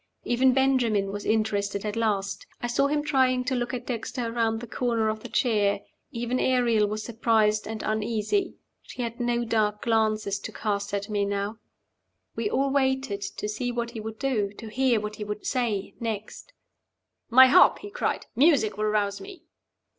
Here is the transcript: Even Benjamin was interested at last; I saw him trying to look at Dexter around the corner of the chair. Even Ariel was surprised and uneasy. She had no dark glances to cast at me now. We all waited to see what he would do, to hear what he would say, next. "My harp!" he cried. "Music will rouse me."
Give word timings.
Even 0.25 0.51
Benjamin 0.51 1.11
was 1.11 1.27
interested 1.27 1.85
at 1.85 1.95
last; 1.95 2.47
I 2.59 2.65
saw 2.65 2.87
him 2.87 3.03
trying 3.03 3.43
to 3.43 3.53
look 3.53 3.71
at 3.71 3.85
Dexter 3.85 4.25
around 4.33 4.59
the 4.59 4.65
corner 4.65 5.09
of 5.09 5.19
the 5.19 5.29
chair. 5.29 5.81
Even 6.09 6.39
Ariel 6.39 6.87
was 6.87 7.03
surprised 7.03 7.67
and 7.67 7.83
uneasy. 7.83 8.55
She 8.81 9.03
had 9.03 9.19
no 9.19 9.45
dark 9.45 9.83
glances 9.83 10.39
to 10.39 10.51
cast 10.51 10.91
at 10.95 11.07
me 11.07 11.23
now. 11.23 11.59
We 12.35 12.49
all 12.49 12.71
waited 12.71 13.21
to 13.21 13.47
see 13.47 13.71
what 13.71 13.91
he 13.91 13.99
would 13.99 14.17
do, 14.17 14.51
to 14.53 14.69
hear 14.69 14.99
what 14.99 15.17
he 15.17 15.23
would 15.23 15.45
say, 15.45 15.93
next. 15.99 16.51
"My 17.29 17.45
harp!" 17.45 17.77
he 17.77 17.91
cried. 17.91 18.25
"Music 18.35 18.77
will 18.79 18.85
rouse 18.85 19.21
me." 19.21 19.43